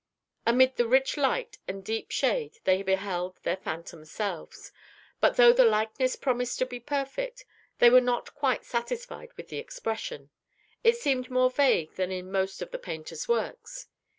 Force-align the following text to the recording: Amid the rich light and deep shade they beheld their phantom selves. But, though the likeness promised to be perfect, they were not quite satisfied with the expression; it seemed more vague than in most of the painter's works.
Amid 0.47 0.77
the 0.77 0.87
rich 0.87 1.15
light 1.15 1.59
and 1.67 1.83
deep 1.85 2.09
shade 2.09 2.57
they 2.63 2.81
beheld 2.81 3.37
their 3.43 3.57
phantom 3.57 4.03
selves. 4.03 4.71
But, 5.19 5.37
though 5.37 5.53
the 5.53 5.63
likeness 5.63 6.15
promised 6.15 6.57
to 6.57 6.65
be 6.65 6.79
perfect, 6.79 7.45
they 7.77 7.91
were 7.91 8.01
not 8.01 8.33
quite 8.33 8.65
satisfied 8.65 9.29
with 9.37 9.49
the 9.49 9.59
expression; 9.59 10.31
it 10.83 10.97
seemed 10.97 11.29
more 11.29 11.51
vague 11.51 11.93
than 11.97 12.11
in 12.11 12.31
most 12.31 12.63
of 12.63 12.71
the 12.71 12.79
painter's 12.79 13.27
works. 13.27 13.89